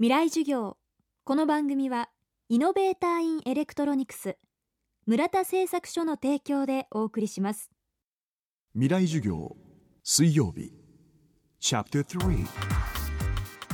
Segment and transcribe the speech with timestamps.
[0.00, 0.76] 未来授業。
[1.22, 2.08] この番組は
[2.48, 4.36] イノベーターインエレクトロニクス
[5.06, 7.70] 村田製作所の提供でお送りします。
[8.72, 9.54] 未来授業
[10.02, 10.72] 水曜日
[11.60, 12.46] チャプター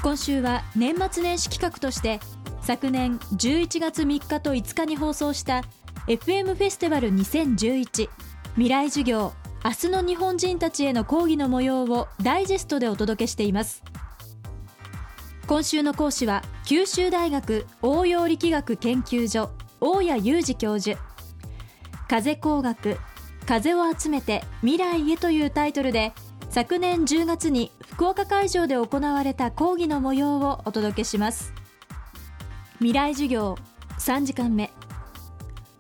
[0.03, 2.21] 今週は年末年始企画として
[2.61, 5.63] 昨年11月3日と5日に放送した
[6.07, 8.11] FM フェスティバル2011
[8.57, 9.33] 未来授業
[9.65, 13.83] 明日の日本人たちへの講義の模様をダイジェストでお届けしています
[15.51, 19.51] 今週の講師は九州大学応用力学研究所
[19.81, 20.97] 大谷裕二教授。
[22.07, 22.97] 風工学
[23.47, 26.13] 風を集めて未来へというタイトルで
[26.51, 31.53] 昨年10月に福岡会場で行われた講義の模様をお届けします。
[32.75, 33.57] 未来授業
[33.99, 34.71] 3時間目。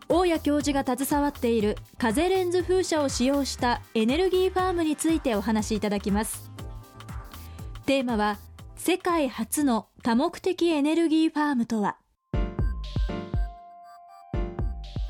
[0.09, 6.51] 大谷教授が携わっている風レンズ風車を使用したエネルギーファームについてお話しいただきます。
[7.87, 8.38] テーマは
[8.83, 11.98] 世界初の多目的エネルギーファームとは？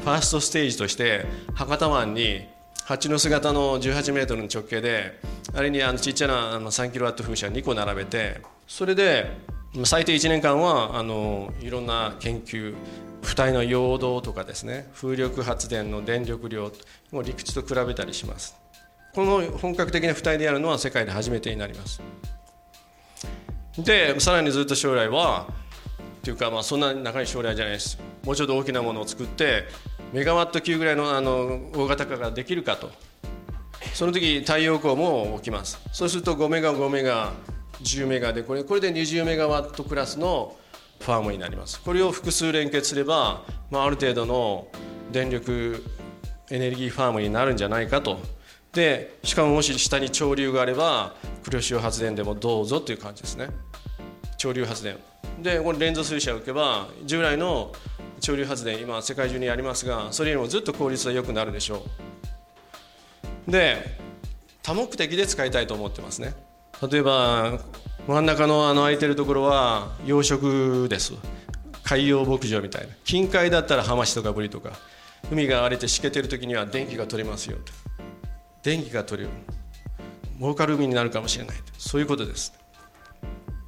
[0.01, 2.49] ファーストステージとして博多湾に
[2.85, 5.21] 蜂の姿の18メートルの直径で
[5.55, 9.31] あれにあのちっちゃなあの3キロワット風車2個並べてそれで
[9.85, 12.75] 最低1年間はあのいろんな研究
[13.23, 16.73] 浮体の陽動とかですね風力発電の電力量
[17.13, 18.57] も陸地と比べたりします。
[19.15, 22.03] この本格的な浮体でやるのは世界で初めてになります。
[23.79, 25.47] でさらにずっと将来は
[26.21, 27.99] っていうかまあそんな長い将来じゃないです。
[28.25, 29.65] もうちょっと大きなものを作って
[30.13, 32.91] メガワット級ぐらいのあの大型化ができるかと。
[33.95, 35.81] その時太陽光も起きます。
[35.93, 37.33] そうすると5メガ5メガ
[37.83, 40.57] 10メガでこれこれで20メガワットクラスの
[41.01, 41.81] ファームになります。
[41.81, 44.69] これを複数連結すれば、まあ、ある程度の
[45.11, 45.83] 電力
[46.51, 48.19] エネルギーファームになるんじゃないかと。
[48.73, 53.49] でしかももし下に潮流があれば黒潮発電でもどうぞという感じですね。
[54.39, 54.97] 潮流発電。
[55.41, 57.73] でこれ連続水車を受けば従来の
[58.21, 61.85] 潮流発電今世界中にありますがそれよりもずっと効率は良くなるでしょ
[63.49, 63.51] う。
[63.51, 63.99] で
[64.63, 66.35] 多目的で使いたいと思ってますね。
[66.91, 67.59] 例えば
[68.07, 71.15] 真ん中のあの空いてるところは養殖です。
[71.83, 72.95] 海洋牧場みたいな。
[73.05, 74.73] 近海だったらハマチとかブリとか
[75.33, 77.90] 海が荒れてしけてる時には電気が取れますよと。
[78.63, 79.35] 電気が取れる。
[80.39, 81.57] 儲かる海になるかもしれない。
[81.79, 82.53] そういうことです。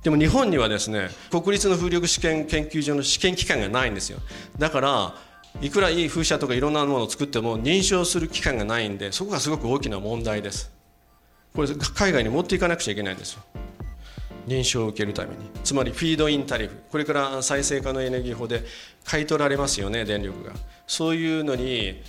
[0.02, 4.18] でも日本にはですね国立の風力試験研究所の試験機関がないんですよ。
[4.58, 5.14] だから
[5.60, 10.72] いくらいい風車とかいろんなものを作っても認証する機関がないんでそこがすごく大きな問題です。
[11.54, 13.42] これ海外に持っていかなくちゃいけないんですよ。
[14.48, 15.36] 認証を受けるために。
[15.62, 16.74] つまりフィードインタリフ。
[16.90, 18.64] これから再生可能エネルギー法で
[19.04, 20.52] 買い取られますよね電力が。
[20.86, 22.02] そういうのに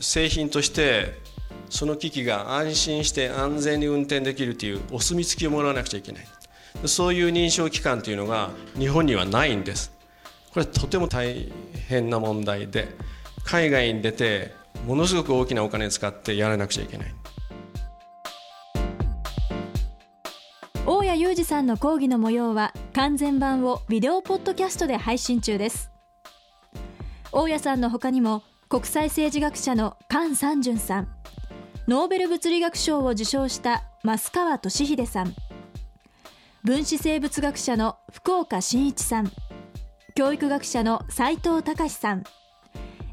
[0.00, 1.20] 製品として
[1.72, 6.24] その機器が安心して安全に運転できるというお墨付きをもらわなくちゃいけない。
[6.84, 9.90] そういう認証機関というのが日本にはないんです。
[10.52, 11.50] これはとても大
[11.88, 12.88] 変な問題で
[13.44, 14.52] 海外に出て
[14.86, 17.14] ものすごく大きなお金を使ってやらなくちゃいけない。
[20.84, 25.90] 大谷裕二さんの講義の模様は完全版をビデオポッドキャストで配信中です。
[27.32, 31.21] 大谷さんの他にも国際政治学者の菅三淳さん。
[31.88, 35.34] ノーベル物理学賞を受賞した増川俊秀さん。
[36.62, 39.32] 分子生物学者の福岡伸一さん。
[40.14, 42.22] 教育学者の斉藤隆さん。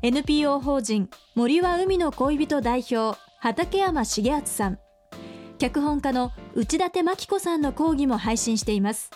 [0.03, 4.79] NPO 法人森は海の恋人代表畠山重敦さん。
[5.57, 9.09] 脚本家の内館真紀子さんの講義も配信しています。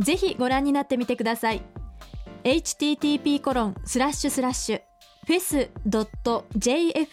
[0.00, 1.62] ぜひご覧になってみてください。
[2.42, 4.87] http コロンスラッシュスラッシュ。
[5.28, 5.70] フェス
[6.56, 7.04] .jfn.co.jp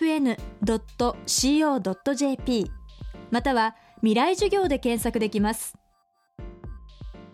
[3.30, 5.76] または未来授業で検索できます。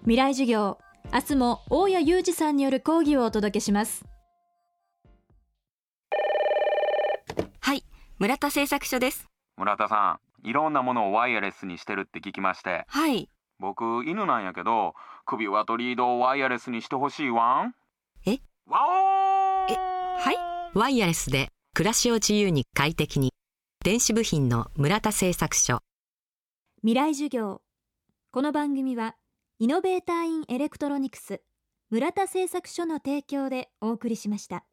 [0.02, 0.80] 未来授業
[1.14, 4.04] 明日も大谷裕二さんによる講義をお届けします。
[7.60, 7.86] はい
[8.18, 9.30] 村田製作所です。
[9.58, 12.86] 村田さんいろんなものをワイヤレスにしてるって聞きまして。
[12.88, 13.30] はい。
[13.60, 14.96] 僕犬なんやけど
[15.28, 17.76] 首輪とリードをワイヤレスにしてほしいわん。
[18.26, 18.40] え？
[18.66, 18.80] わ
[19.10, 19.11] お
[20.74, 23.34] ワイヤレスで暮らしを自由に快適に。
[23.84, 25.80] 電子部品の村田製作所。
[26.82, 27.62] 未来授業。
[28.32, 29.16] この番組は
[29.60, 31.42] イノベーターインエレクトロニクス
[31.90, 34.64] 村田製作所の提供でお送りしました。